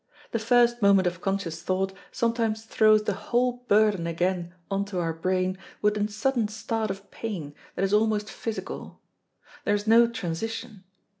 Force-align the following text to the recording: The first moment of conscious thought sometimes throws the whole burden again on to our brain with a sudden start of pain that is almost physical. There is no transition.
The 0.31 0.39
first 0.39 0.81
moment 0.81 1.05
of 1.05 1.21
conscious 1.21 1.61
thought 1.61 1.93
sometimes 2.11 2.65
throws 2.65 3.03
the 3.03 3.13
whole 3.13 3.57
burden 3.67 4.07
again 4.07 4.55
on 4.71 4.83
to 4.85 4.97
our 4.99 5.13
brain 5.13 5.59
with 5.79 5.95
a 5.95 6.07
sudden 6.07 6.47
start 6.47 6.89
of 6.89 7.11
pain 7.11 7.53
that 7.75 7.85
is 7.85 7.93
almost 7.93 8.27
physical. 8.31 8.99
There 9.63 9.75
is 9.75 9.85
no 9.85 10.07
transition. 10.07 10.85